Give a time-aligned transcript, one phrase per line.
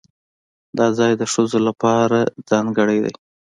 [0.77, 2.19] دا ځای د ښځو لپاره
[2.49, 3.13] ځانګړی دی.